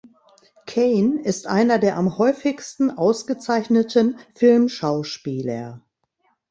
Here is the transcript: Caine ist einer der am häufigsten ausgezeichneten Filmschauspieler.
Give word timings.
Caine 0.65 1.21
ist 1.23 1.45
einer 1.45 1.77
der 1.77 1.95
am 1.95 2.17
häufigsten 2.17 2.89
ausgezeichneten 2.89 4.17
Filmschauspieler. 4.33 5.83